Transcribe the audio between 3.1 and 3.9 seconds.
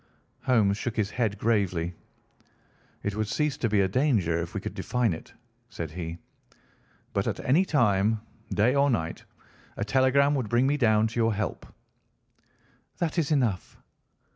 would cease to be a